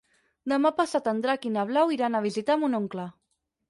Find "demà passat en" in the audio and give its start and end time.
0.53-1.21